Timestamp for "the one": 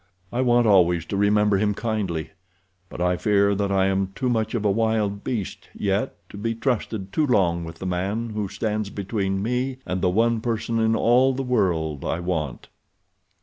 10.01-10.41